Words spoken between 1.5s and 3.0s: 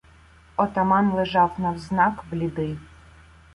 навзнак, блідий.